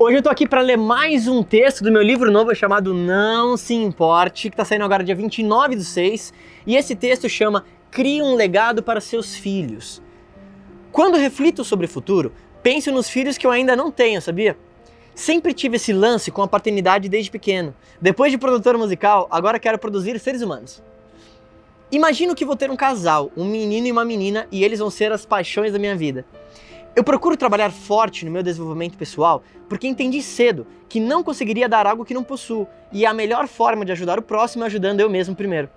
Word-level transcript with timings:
Hoje 0.00 0.16
eu 0.16 0.22
tô 0.22 0.28
aqui 0.28 0.46
para 0.46 0.60
ler 0.60 0.76
mais 0.76 1.26
um 1.26 1.42
texto 1.42 1.82
do 1.82 1.90
meu 1.90 2.02
livro 2.02 2.30
novo 2.30 2.54
chamado 2.54 2.94
Não 2.94 3.56
Se 3.56 3.74
Importe, 3.74 4.48
que 4.48 4.56
tá 4.56 4.64
saindo 4.64 4.84
agora 4.84 5.02
dia 5.02 5.12
29 5.12 5.74
do 5.74 5.82
6, 5.82 6.32
e 6.64 6.76
esse 6.76 6.94
texto 6.94 7.28
chama 7.28 7.64
Crie 7.90 8.22
um 8.22 8.36
legado 8.36 8.80
para 8.80 9.00
seus 9.00 9.34
filhos. 9.34 10.00
Quando 10.92 11.18
reflito 11.18 11.64
sobre 11.64 11.86
o 11.86 11.88
futuro, 11.88 12.32
penso 12.62 12.92
nos 12.92 13.10
filhos 13.10 13.36
que 13.36 13.44
eu 13.44 13.50
ainda 13.50 13.74
não 13.74 13.90
tenho, 13.90 14.22
sabia? 14.22 14.56
Sempre 15.16 15.52
tive 15.52 15.74
esse 15.74 15.92
lance 15.92 16.30
com 16.30 16.42
a 16.42 16.48
paternidade 16.48 17.08
desde 17.08 17.28
pequeno. 17.28 17.74
Depois 18.00 18.30
de 18.30 18.38
produtor 18.38 18.78
musical, 18.78 19.26
agora 19.32 19.58
quero 19.58 19.80
produzir 19.80 20.16
seres 20.20 20.42
humanos. 20.42 20.80
Imagino 21.90 22.36
que 22.36 22.44
vou 22.44 22.54
ter 22.54 22.70
um 22.70 22.76
casal, 22.76 23.32
um 23.36 23.44
menino 23.44 23.88
e 23.88 23.92
uma 23.92 24.04
menina, 24.04 24.46
e 24.52 24.62
eles 24.62 24.78
vão 24.78 24.90
ser 24.90 25.10
as 25.10 25.26
paixões 25.26 25.72
da 25.72 25.78
minha 25.80 25.96
vida. 25.96 26.24
Eu 26.98 27.04
procuro 27.04 27.36
trabalhar 27.36 27.70
forte 27.70 28.24
no 28.24 28.30
meu 28.32 28.42
desenvolvimento 28.42 28.98
pessoal 28.98 29.44
porque 29.68 29.86
entendi 29.86 30.20
cedo 30.20 30.66
que 30.88 30.98
não 30.98 31.22
conseguiria 31.22 31.68
dar 31.68 31.86
algo 31.86 32.04
que 32.04 32.12
não 32.12 32.24
possuo 32.24 32.66
e 32.90 33.06
a 33.06 33.14
melhor 33.14 33.46
forma 33.46 33.84
de 33.84 33.92
ajudar 33.92 34.18
o 34.18 34.22
próximo 34.22 34.64
é 34.64 34.66
ajudando 34.66 34.98
eu 34.98 35.08
mesmo 35.08 35.36
primeiro. 35.36 35.68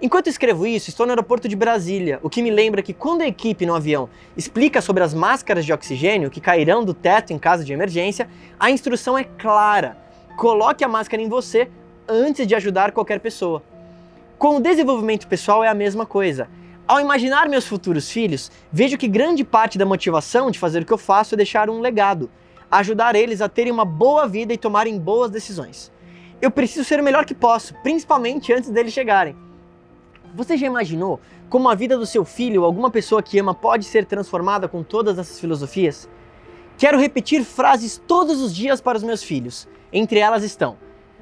Enquanto 0.00 0.28
escrevo 0.28 0.66
isso, 0.66 0.88
estou 0.88 1.04
no 1.04 1.12
aeroporto 1.12 1.48
de 1.48 1.54
Brasília, 1.54 2.18
o 2.22 2.30
que 2.30 2.40
me 2.40 2.50
lembra 2.50 2.82
que 2.82 2.94
quando 2.94 3.20
a 3.20 3.26
equipe 3.26 3.66
no 3.66 3.74
avião 3.74 4.08
explica 4.34 4.80
sobre 4.80 5.02
as 5.02 5.12
máscaras 5.12 5.66
de 5.66 5.72
oxigênio 5.74 6.30
que 6.30 6.40
cairão 6.40 6.82
do 6.82 6.94
teto 6.94 7.34
em 7.34 7.38
caso 7.38 7.62
de 7.62 7.74
emergência, 7.74 8.26
a 8.58 8.70
instrução 8.70 9.18
é 9.18 9.24
clara: 9.24 9.98
coloque 10.38 10.82
a 10.82 10.88
máscara 10.88 11.22
em 11.22 11.28
você 11.28 11.68
antes 12.08 12.46
de 12.46 12.54
ajudar 12.54 12.90
qualquer 12.92 13.20
pessoa. 13.20 13.62
Com 14.38 14.56
o 14.56 14.60
desenvolvimento 14.60 15.28
pessoal 15.28 15.62
é 15.62 15.68
a 15.68 15.74
mesma 15.74 16.06
coisa. 16.06 16.48
Ao 16.86 17.00
imaginar 17.00 17.48
meus 17.48 17.66
futuros 17.66 18.10
filhos, 18.10 18.50
vejo 18.70 18.98
que 18.98 19.08
grande 19.08 19.42
parte 19.42 19.78
da 19.78 19.86
motivação 19.86 20.50
de 20.50 20.58
fazer 20.58 20.82
o 20.82 20.84
que 20.84 20.92
eu 20.92 20.98
faço 20.98 21.34
é 21.34 21.36
deixar 21.36 21.70
um 21.70 21.80
legado, 21.80 22.30
ajudar 22.70 23.16
eles 23.16 23.40
a 23.40 23.48
terem 23.48 23.72
uma 23.72 23.86
boa 23.86 24.28
vida 24.28 24.52
e 24.52 24.58
tomarem 24.58 24.98
boas 24.98 25.30
decisões. 25.30 25.90
Eu 26.42 26.50
preciso 26.50 26.84
ser 26.84 27.00
o 27.00 27.02
melhor 27.02 27.24
que 27.24 27.34
posso, 27.34 27.72
principalmente 27.82 28.52
antes 28.52 28.68
deles 28.68 28.92
chegarem. 28.92 29.34
Você 30.34 30.58
já 30.58 30.66
imaginou 30.66 31.20
como 31.48 31.70
a 31.70 31.74
vida 31.74 31.96
do 31.96 32.04
seu 32.04 32.22
filho 32.22 32.60
ou 32.60 32.66
alguma 32.66 32.90
pessoa 32.90 33.22
que 33.22 33.38
ama 33.38 33.54
pode 33.54 33.86
ser 33.86 34.04
transformada 34.04 34.68
com 34.68 34.82
todas 34.82 35.18
essas 35.18 35.40
filosofias? 35.40 36.06
Quero 36.76 37.00
repetir 37.00 37.44
frases 37.44 38.02
todos 38.06 38.42
os 38.42 38.54
dias 38.54 38.82
para 38.82 38.98
os 38.98 39.04
meus 39.04 39.22
filhos. 39.22 39.66
Entre 39.90 40.18
elas 40.18 40.44
estão: 40.44 40.76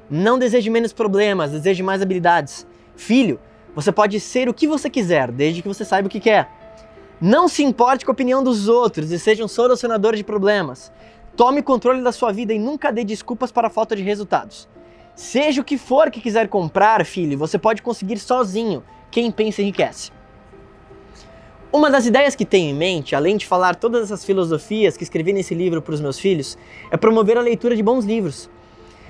Não 0.09 0.37
deseje 0.37 0.69
menos 0.69 0.91
problemas, 0.91 1.51
deseje 1.51 1.81
mais 1.81 2.01
habilidades. 2.01 2.67
Filho, 2.97 3.39
você 3.75 3.91
pode 3.91 4.19
ser 4.19 4.47
o 4.47 4.53
que 4.53 4.67
você 4.67 4.89
quiser, 4.89 5.31
desde 5.31 5.61
que 5.61 5.67
você 5.67 5.83
saiba 5.83 6.07
o 6.07 6.11
que 6.11 6.19
quer. 6.19 6.49
Não 7.19 7.47
se 7.47 7.63
importe 7.63 8.05
com 8.05 8.11
a 8.11 8.13
opinião 8.13 8.43
dos 8.43 8.67
outros 8.67 9.11
e 9.11 9.17
seja 9.17 9.43
um 9.43 9.47
solucionador 9.47 10.15
de 10.15 10.23
problemas. 10.23 10.91
Tome 11.35 11.63
controle 11.63 12.01
da 12.01 12.11
sua 12.11 12.31
vida 12.31 12.53
e 12.53 12.59
nunca 12.59 12.91
dê 12.91 13.03
desculpas 13.03 13.51
para 13.51 13.67
a 13.67 13.71
falta 13.71 13.95
de 13.95 14.03
resultados. 14.03 14.67
Seja 15.15 15.61
o 15.61 15.63
que 15.63 15.77
for 15.77 16.11
que 16.11 16.21
quiser 16.21 16.47
comprar, 16.47 17.05
filho, 17.05 17.37
você 17.37 17.57
pode 17.57 17.81
conseguir 17.81 18.17
sozinho. 18.17 18.83
Quem 19.09 19.31
pensa 19.31 19.61
enriquece. 19.61 20.11
Uma 21.71 21.89
das 21.89 22.05
ideias 22.05 22.35
que 22.35 22.45
tenho 22.45 22.69
em 22.69 22.77
mente, 22.77 23.15
além 23.15 23.35
de 23.35 23.47
falar 23.47 23.75
todas 23.75 24.03
essas 24.03 24.23
filosofias 24.23 24.95
que 24.95 25.03
escrevi 25.03 25.33
nesse 25.33 25.55
livro 25.55 25.81
para 25.81 25.95
os 25.95 26.01
meus 26.01 26.19
filhos, 26.19 26.55
é 26.91 26.97
promover 26.97 27.35
a 27.35 27.41
leitura 27.41 27.75
de 27.75 27.81
bons 27.81 28.05
livros. 28.05 28.47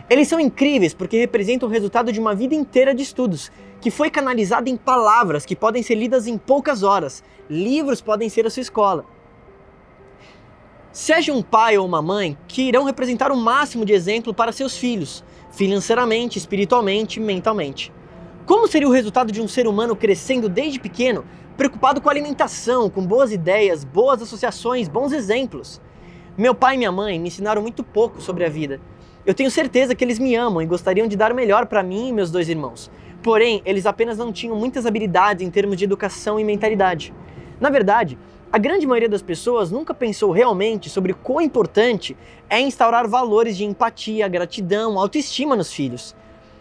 Eles 0.09 0.27
são 0.27 0.39
incríveis 0.39 0.93
porque 0.93 1.17
representam 1.17 1.67
o 1.67 1.71
resultado 1.71 2.11
de 2.11 2.19
uma 2.19 2.35
vida 2.35 2.53
inteira 2.53 2.93
de 2.93 3.01
estudos, 3.01 3.51
que 3.79 3.89
foi 3.89 4.09
canalizada 4.09 4.69
em 4.69 4.75
palavras 4.75 5.45
que 5.45 5.55
podem 5.55 5.81
ser 5.81 5.95
lidas 5.95 6.27
em 6.27 6.37
poucas 6.37 6.83
horas. 6.83 7.23
Livros 7.49 8.01
podem 8.01 8.27
ser 8.29 8.45
a 8.45 8.49
sua 8.49 8.61
escola. 8.61 9.05
Seja 10.91 11.33
um 11.33 11.41
pai 11.41 11.77
ou 11.77 11.87
uma 11.87 12.01
mãe 12.01 12.37
que 12.47 12.63
irão 12.63 12.83
representar 12.83 13.31
o 13.31 13.37
máximo 13.37 13.85
de 13.85 13.93
exemplo 13.93 14.33
para 14.33 14.51
seus 14.51 14.77
filhos, 14.77 15.23
financeiramente, 15.51 16.37
espiritualmente 16.37 17.19
mentalmente. 17.19 17.91
Como 18.45 18.67
seria 18.67 18.87
o 18.87 18.91
resultado 18.91 19.31
de 19.31 19.41
um 19.41 19.47
ser 19.47 19.67
humano 19.67 19.95
crescendo 19.95 20.49
desde 20.49 20.79
pequeno, 20.79 21.25
preocupado 21.55 22.01
com 22.01 22.09
alimentação, 22.09 22.89
com 22.89 23.05
boas 23.05 23.31
ideias, 23.31 23.85
boas 23.85 24.21
associações, 24.21 24.89
bons 24.89 25.13
exemplos? 25.13 25.81
Meu 26.37 26.53
pai 26.53 26.75
e 26.75 26.77
minha 26.77 26.91
mãe 26.91 27.17
me 27.17 27.29
ensinaram 27.29 27.61
muito 27.61 27.83
pouco 27.83 28.21
sobre 28.21 28.45
a 28.45 28.49
vida 28.49 28.81
eu 29.25 29.33
tenho 29.33 29.49
certeza 29.49 29.95
que 29.95 30.03
eles 30.03 30.19
me 30.19 30.35
amam 30.35 30.61
e 30.61 30.65
gostariam 30.65 31.07
de 31.07 31.15
dar 31.15 31.31
o 31.31 31.35
melhor 31.35 31.65
para 31.65 31.81
mim 31.81 32.09
e 32.09 32.13
meus 32.13 32.29
dois 32.29 32.49
irmãos. 32.49 32.91
Porém, 33.21 33.61
eles 33.65 33.85
apenas 33.85 34.17
não 34.17 34.33
tinham 34.33 34.55
muitas 34.55 34.85
habilidades 34.85 35.45
em 35.45 35.49
termos 35.49 35.77
de 35.77 35.85
educação 35.85 36.37
e 36.37 36.43
mentalidade. 36.43 37.13
Na 37.59 37.69
verdade, 37.69 38.17
a 38.51 38.57
grande 38.57 38.85
maioria 38.85 39.07
das 39.07 39.21
pessoas 39.21 39.71
nunca 39.71 39.93
pensou 39.93 40.31
realmente 40.31 40.89
sobre 40.89 41.13
quão 41.13 41.39
importante 41.39 42.17
é 42.49 42.59
instaurar 42.59 43.07
valores 43.07 43.55
de 43.55 43.63
empatia, 43.63 44.27
gratidão, 44.27 44.99
autoestima 44.99 45.55
nos 45.55 45.71
filhos. 45.71 46.13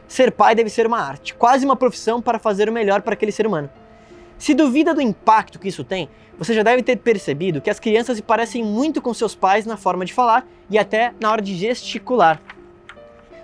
Ser 0.06 0.30
pai 0.30 0.54
deve 0.54 0.70
ser 0.70 0.86
uma 0.86 1.00
arte, 1.00 1.34
quase 1.34 1.64
uma 1.64 1.74
profissão 1.74 2.22
para 2.22 2.38
fazer 2.38 2.68
o 2.68 2.72
melhor 2.72 3.02
para 3.02 3.14
aquele 3.14 3.32
ser 3.32 3.46
humano. 3.46 3.68
Se 4.42 4.54
duvida 4.54 4.92
do 4.92 5.00
impacto 5.00 5.56
que 5.56 5.68
isso 5.68 5.84
tem, 5.84 6.08
você 6.36 6.52
já 6.52 6.64
deve 6.64 6.82
ter 6.82 6.96
percebido 6.96 7.60
que 7.60 7.70
as 7.70 7.78
crianças 7.78 8.16
se 8.16 8.22
parecem 8.24 8.64
muito 8.64 9.00
com 9.00 9.14
seus 9.14 9.36
pais 9.36 9.64
na 9.64 9.76
forma 9.76 10.04
de 10.04 10.12
falar 10.12 10.44
e 10.68 10.76
até 10.76 11.14
na 11.20 11.30
hora 11.30 11.40
de 11.40 11.54
gesticular. 11.54 12.42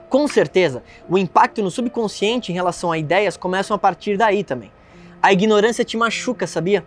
Com 0.09 0.27
certeza, 0.27 0.83
o 1.09 1.17
impacto 1.17 1.63
no 1.63 1.71
subconsciente 1.71 2.51
em 2.51 2.55
relação 2.57 2.91
a 2.91 2.99
ideias 2.99 3.37
começam 3.37 3.77
a 3.77 3.79
partir 3.79 4.17
daí 4.17 4.43
também. 4.43 4.73
A 5.23 5.33
ignorância 5.33 5.85
te 5.85 5.97
machuca, 5.97 6.49
sabia? 6.49 6.85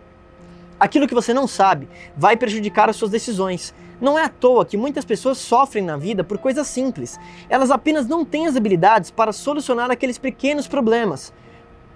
Aquilo 0.78 1.08
que 1.08 1.14
você 1.14 1.32
não 1.32 1.48
sabe 1.48 1.88
vai 2.14 2.36
prejudicar 2.36 2.90
as 2.90 2.96
suas 2.96 3.10
decisões. 3.10 3.74
Não 3.98 4.18
é 4.18 4.24
à 4.24 4.28
toa 4.28 4.66
que 4.66 4.76
muitas 4.76 5.06
pessoas 5.06 5.38
sofrem 5.38 5.82
na 5.82 5.96
vida 5.96 6.22
por 6.22 6.36
coisas 6.36 6.66
simples. 6.66 7.18
Elas 7.48 7.70
apenas 7.70 8.06
não 8.06 8.26
têm 8.26 8.46
as 8.46 8.56
habilidades 8.56 9.10
para 9.10 9.32
solucionar 9.32 9.90
aqueles 9.90 10.18
pequenos 10.18 10.68
problemas. 10.68 11.32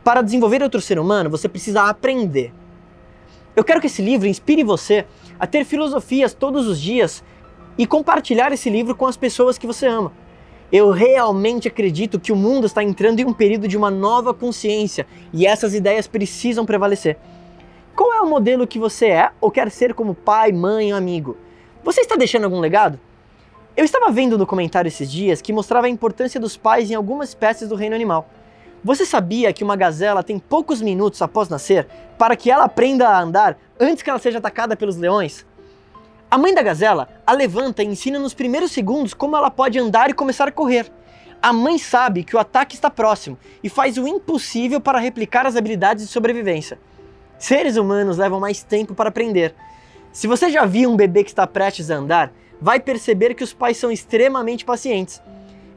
Para 0.07 0.23
desenvolver 0.23 0.63
outro 0.63 0.81
ser 0.81 1.01
humano, 1.01 1.29
você 1.29 1.49
precisa 1.49 1.83
aprender. 1.83 2.55
Eu 3.57 3.65
quero 3.65 3.81
que 3.81 3.89
esse 3.89 4.01
livro 4.01 4.29
inspire 4.29 4.63
você 4.63 5.05
a 5.37 5.49
ter 5.49 5.65
filosofias 5.65 6.33
todos 6.33 6.69
os 6.69 6.81
dias 6.81 7.25
e 7.77 7.89
compartilhar 7.89 8.53
esse 8.53 8.71
livro 8.71 8.95
com 8.95 9.05
as 9.05 9.17
pessoas 9.17 9.59
que 9.59 9.67
você 9.67 9.89
ama. 9.89 10.13
Eu 10.71 10.93
realmente 10.93 11.67
acredito 11.67 12.21
que 12.21 12.31
o 12.31 12.37
mundo 12.37 12.69
está 12.69 12.85
entrando 12.85 13.19
em 13.19 13.25
um 13.25 13.33
período 13.33 13.67
de 13.67 13.77
uma 13.77 13.91
nova 13.91 14.33
consciência 14.33 15.09
e 15.33 15.45
essas 15.45 15.75
ideias 15.75 16.07
precisam 16.07 16.65
prevalecer. 16.65 17.19
Qual 17.97 18.15
é 18.15 18.21
o 18.21 18.31
modelo 18.31 18.65
que 18.65 18.79
você 18.79 19.07
é 19.07 19.31
ou 19.41 19.51
quer 19.51 19.73
ser 19.73 19.93
como 19.93 20.15
pai, 20.15 20.53
mãe 20.53 20.93
ou 20.93 20.99
amigo? 20.99 21.37
Você 21.83 22.03
está 22.03 22.15
deixando 22.15 22.45
algum 22.45 22.61
legado? 22.61 23.01
Eu 23.77 23.85
estava 23.85 24.09
vendo 24.13 24.37
um 24.37 24.39
documentário 24.39 24.87
esses 24.87 25.11
dias 25.11 25.43
que 25.43 25.53
mostrava 25.53 25.89
a 25.89 25.91
importância 25.91 26.39
dos 26.39 26.57
pais 26.57 26.93
em 26.93 26.95
algumas 26.95 27.31
espécies 27.31 27.69
do 27.69 27.75
reino 27.75 27.97
animal. 27.97 28.31
Você 28.85 29.05
sabia 29.05 29.53
que 29.53 29.65
uma 29.65 29.77
gazela 29.77 30.23
tem 30.23 30.39
poucos 30.39 30.81
minutos 30.81 31.21
após 31.21 31.49
nascer 31.49 31.87
para 32.19 32.37
que 32.37 32.51
ela 32.51 32.65
aprenda 32.65 33.09
a 33.09 33.21
andar 33.21 33.59
antes 33.81 34.03
que 34.03 34.11
ela 34.11 34.19
seja 34.19 34.39
atacada 34.39 34.77
pelos 34.77 34.97
leões? 34.97 35.47
A 36.31 36.39
mãe 36.39 36.55
da 36.55 36.63
gazela 36.63 37.09
a 37.27 37.33
levanta 37.33 37.83
e 37.83 37.87
ensina 37.87 38.19
nos 38.19 38.35
primeiros 38.35 38.73
segundos 38.73 39.15
como 39.15 39.37
ela 39.37 39.51
pode 39.51 39.79
andar 39.79 40.11
e 40.11 40.15
começar 40.15 40.49
a 40.49 40.53
correr. 40.53 40.91
A 41.43 41.53
mãe 41.53 41.79
sabe 41.79 42.25
que 42.25 42.35
o 42.35 42.39
ataque 42.39 42.75
está 42.75 42.91
próximo 42.91 43.39
e 43.63 43.69
faz 43.69 43.99
o 43.99 44.07
impossível 44.07 44.81
para 44.81 44.99
replicar 44.99 45.47
as 45.47 45.57
habilidades 45.57 46.07
de 46.07 46.13
sobrevivência. 46.13 46.79
Seres 47.39 47.77
humanos 47.77 48.19
levam 48.19 48.41
mais 48.41 48.63
tempo 48.63 48.95
para 48.95 49.09
aprender. 49.09 49.55
Se 50.13 50.27
você 50.27 50.51
já 50.51 50.65
viu 50.65 50.91
um 50.91 50.97
bebê 50.97 51.23
que 51.23 51.31
está 51.31 51.47
prestes 51.47 51.91
a 51.91 51.97
andar, 51.97 52.33
vai 52.61 52.81
perceber 52.81 53.35
que 53.35 53.45
os 53.45 53.53
pais 53.53 53.77
são 53.77 53.91
extremamente 53.91 54.65
pacientes. 54.65 55.21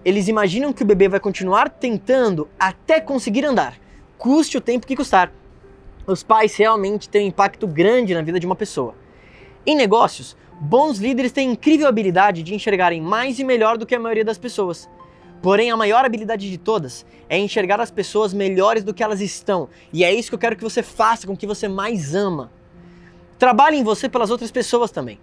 Eles 0.03 0.27
imaginam 0.27 0.71
que 0.71 0.83
o 0.83 0.85
bebê 0.85 1.09
vai 1.09 1.19
continuar 1.19 1.69
tentando 1.69 2.47
até 2.57 3.01
conseguir 3.01 3.43
andar, 3.45 3.77
custe 4.17 4.57
o 4.57 4.61
tempo 4.61 4.87
que 4.87 4.95
custar. 4.95 5.31
Os 6.07 6.23
pais 6.23 6.55
realmente 6.55 7.09
têm 7.09 7.25
um 7.25 7.27
impacto 7.27 7.67
grande 7.67 8.13
na 8.13 8.21
vida 8.21 8.39
de 8.39 8.45
uma 8.45 8.55
pessoa. 8.55 8.95
Em 9.65 9.75
negócios, 9.75 10.37
bons 10.59 10.99
líderes 10.99 11.31
têm 11.31 11.51
incrível 11.51 11.87
habilidade 11.87 12.43
de 12.43 12.55
enxergarem 12.55 13.01
mais 13.01 13.39
e 13.39 13.43
melhor 13.43 13.77
do 13.77 13.85
que 13.85 13.93
a 13.93 13.99
maioria 13.99 14.23
das 14.23 14.37
pessoas. 14.37 14.89
Porém, 15.41 15.69
a 15.69 15.77
maior 15.77 16.03
habilidade 16.03 16.49
de 16.49 16.57
todas 16.57 17.05
é 17.29 17.37
enxergar 17.37 17.79
as 17.79 17.91
pessoas 17.91 18.33
melhores 18.33 18.83
do 18.83 18.93
que 18.93 19.03
elas 19.03 19.21
estão, 19.21 19.69
e 19.91 20.03
é 20.03 20.13
isso 20.13 20.29
que 20.29 20.35
eu 20.35 20.39
quero 20.39 20.55
que 20.55 20.63
você 20.63 20.81
faça 20.81 21.27
com 21.27 21.33
o 21.33 21.37
que 21.37 21.47
você 21.47 21.67
mais 21.67 22.15
ama. 22.15 22.51
Trabalhe 23.37 23.77
em 23.77 23.83
você 23.83 24.09
pelas 24.09 24.31
outras 24.31 24.51
pessoas 24.51 24.91
também. 24.91 25.19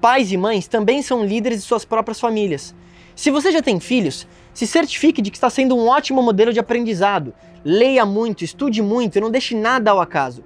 Pais 0.00 0.30
e 0.30 0.36
mães 0.36 0.68
também 0.68 1.02
são 1.02 1.24
líderes 1.24 1.62
de 1.62 1.66
suas 1.66 1.84
próprias 1.84 2.20
famílias. 2.20 2.74
Se 3.16 3.30
você 3.30 3.50
já 3.50 3.62
tem 3.62 3.80
filhos, 3.80 4.28
se 4.52 4.66
certifique 4.66 5.22
de 5.22 5.30
que 5.30 5.38
está 5.38 5.48
sendo 5.48 5.74
um 5.74 5.88
ótimo 5.88 6.22
modelo 6.22 6.52
de 6.52 6.60
aprendizado. 6.60 7.32
Leia 7.64 8.04
muito, 8.04 8.44
estude 8.44 8.82
muito 8.82 9.16
e 9.16 9.20
não 9.22 9.30
deixe 9.30 9.56
nada 9.56 9.90
ao 9.90 10.02
acaso. 10.02 10.44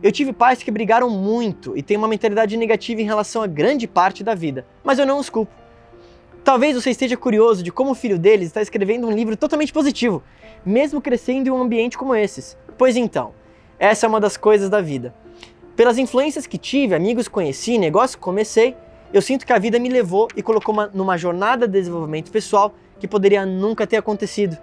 Eu 0.00 0.12
tive 0.12 0.32
pais 0.32 0.62
que 0.62 0.70
brigaram 0.70 1.10
muito 1.10 1.76
e 1.76 1.82
têm 1.82 1.96
uma 1.96 2.06
mentalidade 2.06 2.56
negativa 2.56 3.00
em 3.00 3.04
relação 3.04 3.42
a 3.42 3.48
grande 3.48 3.88
parte 3.88 4.22
da 4.22 4.36
vida, 4.36 4.64
mas 4.84 5.00
eu 5.00 5.06
não 5.06 5.18
os 5.18 5.28
culpo. 5.28 5.52
Talvez 6.44 6.76
você 6.76 6.90
esteja 6.90 7.16
curioso 7.16 7.60
de 7.60 7.72
como 7.72 7.90
o 7.90 7.94
filho 7.94 8.18
deles 8.18 8.46
está 8.46 8.62
escrevendo 8.62 9.08
um 9.08 9.12
livro 9.12 9.36
totalmente 9.36 9.72
positivo, 9.72 10.22
mesmo 10.64 11.00
crescendo 11.00 11.48
em 11.48 11.50
um 11.50 11.60
ambiente 11.60 11.98
como 11.98 12.14
esses. 12.14 12.56
Pois 12.78 12.96
então, 12.96 13.32
essa 13.80 14.06
é 14.06 14.08
uma 14.08 14.20
das 14.20 14.36
coisas 14.36 14.70
da 14.70 14.80
vida. 14.80 15.12
Pelas 15.74 15.98
influências 15.98 16.46
que 16.46 16.58
tive, 16.58 16.94
amigos 16.94 17.26
conheci, 17.26 17.78
negócio 17.78 18.18
comecei, 18.18 18.76
eu 19.12 19.20
sinto 19.20 19.44
que 19.44 19.52
a 19.52 19.58
vida 19.58 19.78
me 19.78 19.88
levou 19.88 20.28
e 20.36 20.42
colocou 20.42 20.74
uma, 20.74 20.90
numa 20.92 21.16
jornada 21.16 21.66
de 21.66 21.72
desenvolvimento 21.72 22.30
pessoal 22.30 22.74
que 22.98 23.06
poderia 23.06 23.44
nunca 23.44 23.86
ter 23.86 23.96
acontecido. 23.96 24.56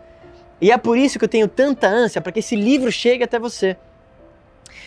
E 0.62 0.72
é 0.72 0.78
por 0.78 0.98
isso 0.98 1.18
que 1.18 1.25
eu 1.25 1.30
tenho 1.30 1.48
tanta 1.48 1.88
ânsia 1.88 2.22
para 2.22 2.31
que 2.31 2.40
esse 2.40 2.56
livro 2.56 2.92
chegue 2.92 3.24
até 3.24 3.38
você. 3.38 3.78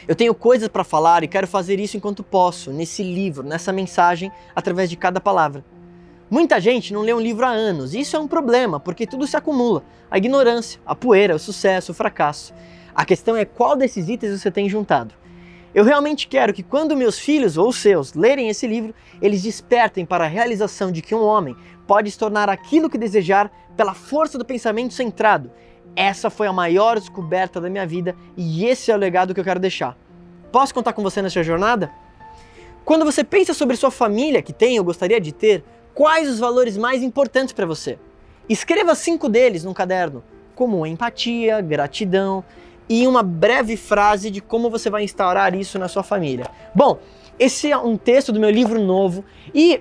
Eu 0.07 0.17
tenho 0.17 0.35
coisas 0.35 0.69
para 0.69 0.85
falar 0.85 1.23
e 1.23 1.29
quero 1.29 1.47
fazer 1.47 1.79
isso 1.79 1.97
enquanto 1.97 2.23
posso, 2.23 2.73
nesse 2.73 3.03
livro, 3.03 3.43
nessa 3.43 3.73
mensagem, 3.73 4.33
através 4.55 4.91
de 4.91 4.97
cada 4.97 5.21
palavra. 5.21 5.65
Muita 6.29 6.61
gente 6.61 6.93
não 6.93 7.03
lê 7.03 7.13
um 7.13 7.21
livro 7.21 7.45
há 7.45 7.51
anos, 7.51 7.95
e 7.95 8.01
isso 8.01 8.17
é 8.17 8.19
um 8.19 8.27
problema, 8.27 8.81
porque 8.81 9.07
tudo 9.07 9.27
se 9.27 9.37
acumula: 9.37 9.85
a 10.11 10.19
ignorância, 10.19 10.81
a 10.85 10.95
poeira, 10.95 11.37
o 11.37 11.39
sucesso, 11.39 11.93
o 11.93 11.95
fracasso. 11.95 12.53
A 12.95 13.05
questão 13.05 13.37
é 13.37 13.45
qual 13.45 13.77
desses 13.77 14.09
itens 14.09 14.41
você 14.41 14.51
tem 14.51 14.69
juntado. 14.69 15.15
Eu 15.75 15.85
realmente 15.85 16.29
quero 16.29 16.53
que 16.53 16.63
quando 16.63 16.97
meus 16.97 17.19
filhos 17.19 17.57
ou 17.57 17.73
seus 17.73 18.13
lerem 18.15 18.49
esse 18.49 18.67
livro, 18.67 18.95
eles 19.21 19.43
despertem 19.43 20.05
para 20.05 20.25
a 20.25 20.29
realização 20.29 20.93
de 20.93 21.01
que 21.01 21.15
um 21.15 21.23
homem 21.23 21.57
pode 21.87 22.11
se 22.11 22.19
tornar 22.19 22.49
aquilo 22.49 22.91
que 22.91 22.99
desejar 22.99 23.51
pela 23.77 23.95
força 23.95 24.37
do 24.37 24.45
pensamento 24.45 24.93
centrado. 24.93 25.51
Essa 25.97 26.31
foi 26.31 26.47
a 26.47 26.53
maior 26.53 26.99
descoberta 26.99 27.61
da 27.61 27.71
minha 27.71 27.87
vida 27.87 28.15
e 28.37 28.67
esse 28.67 28.91
é 28.91 28.95
o 28.95 28.99
legado 28.99 29.35
que 29.35 29.41
eu 29.41 29.45
quero 29.45 29.61
deixar. 29.61 29.97
Posso 30.51 30.75
contar 30.75 30.93
com 30.93 31.03
você 31.03 31.23
nessa 31.23 31.43
jornada? 31.43 31.91
Quando 32.85 33.05
você 33.05 33.25
pensa 33.25 33.55
sobre 33.55 33.77
sua 33.77 33.91
família 33.91 34.43
que 34.43 34.53
tem 34.53 34.79
ou 34.79 34.85
gostaria 34.85 35.21
de 35.21 35.33
ter, 35.33 35.65
Quais 35.95 36.27
os 36.27 36.39
valores 36.39 36.79
mais 36.79 37.03
importantes 37.03 37.53
para 37.53 37.67
você? 37.67 37.99
Escreva 38.49 38.95
cinco 38.95 39.29
deles 39.29 39.63
num 39.63 39.75
caderno, 39.75 40.25
como 40.55 40.87
empatia, 40.87 41.61
gratidão 41.61 42.43
e 42.93 43.07
uma 43.07 43.23
breve 43.23 43.75
frase 43.75 44.31
de 44.31 44.43
como 44.43 44.69
você 44.69 44.91
vai 44.91 45.03
instaurar 45.03 45.55
isso 45.55 45.79
na 45.79 45.89
sua 45.89 46.03
família. 46.03 46.45
Bom, 46.75 46.99
esse 47.39 47.73
é 47.73 47.79
um 47.79 47.97
texto 47.97 48.31
do 48.31 48.39
meu 48.39 48.51
livro 48.51 48.79
novo 48.79 49.25
e 49.55 49.81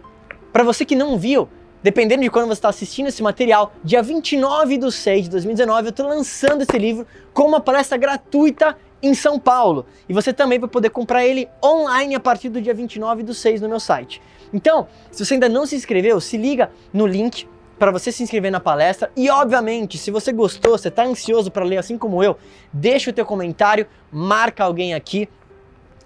para 0.54 0.64
você 0.64 0.86
que 0.86 0.96
não 0.96 1.18
viu, 1.18 1.50
dependendo 1.84 2.22
de 2.22 2.30
quando 2.30 2.48
você 2.48 2.54
está 2.54 2.70
assistindo 2.70 3.08
esse 3.08 3.22
material, 3.22 3.74
dia 3.84 4.02
29 4.02 4.78
de 4.78 4.90
6 4.90 5.26
de 5.26 5.30
2019 5.30 5.88
eu 5.88 5.90
estou 5.90 6.08
lançando 6.08 6.62
esse 6.62 6.80
livro 6.80 7.06
com 7.34 7.44
uma 7.44 7.60
palestra 7.60 7.98
gratuita 7.98 8.78
em 9.04 9.14
São 9.14 9.38
Paulo. 9.38 9.86
E 10.08 10.14
você 10.14 10.32
também 10.32 10.58
vai 10.58 10.70
poder 10.70 10.90
comprar 10.90 11.26
ele 11.26 11.50
online 11.62 12.16
a 12.16 12.20
partir 12.20 12.48
do 12.48 12.62
dia 12.62 12.74
29 12.74 13.24
do 13.24 13.34
6 13.34 13.60
no 13.60 13.68
meu 13.68 13.82
site. 13.82 14.22
Então, 14.54 14.88
se 15.12 15.26
você 15.26 15.34
ainda 15.34 15.50
não 15.50 15.66
se 15.66 15.76
inscreveu, 15.76 16.22
se 16.22 16.38
liga 16.38 16.72
no 16.94 17.06
link 17.06 17.46
para 17.82 17.90
você 17.90 18.12
se 18.12 18.22
inscrever 18.22 18.52
na 18.52 18.60
palestra 18.60 19.12
e 19.18 19.28
obviamente, 19.28 19.98
se 19.98 20.12
você 20.12 20.32
gostou, 20.32 20.78
você 20.78 20.90
está 20.90 21.04
ansioso 21.04 21.50
para 21.50 21.66
ler 21.66 21.78
assim 21.78 21.98
como 21.98 22.24
eu, 22.24 22.38
deixa 22.72 23.10
o 23.10 23.14
teu 23.14 23.26
comentário, 23.26 23.88
marca 24.12 24.64
alguém 24.64 24.94
aqui 24.94 25.28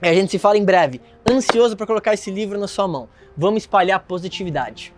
e 0.01 0.07
a 0.07 0.13
gente 0.13 0.31
se 0.31 0.39
fala 0.39 0.57
em 0.57 0.63
breve. 0.63 1.01
Ansioso 1.30 1.75
para 1.75 1.86
colocar 1.86 2.13
esse 2.13 2.31
livro 2.31 2.57
na 2.57 2.66
sua 2.66 2.88
mão. 2.88 3.10
Vamos 3.36 3.63
espalhar 3.63 4.00
positividade. 4.00 4.94